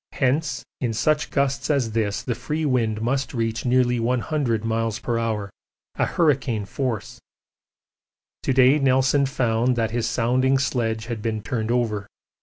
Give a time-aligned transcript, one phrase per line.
[0.13, 5.49] Hence in such gusts as this the free wind must reach nearly 100 m.p.h.
[5.99, 7.19] a hurricane force.
[8.41, 12.07] To day Nelson found that his sounding sledge had been turned over.